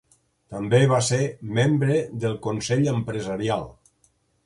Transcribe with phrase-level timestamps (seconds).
[0.55, 1.19] També va ser
[1.59, 3.73] membre del Consell Empresarial.